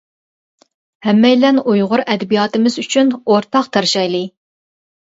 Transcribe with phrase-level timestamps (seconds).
[1.07, 4.27] ھەممەيلەن ئۇيغۇر ئەدەبىياتىمىز ئۈچۈن ئورتاق تىرىشايلى!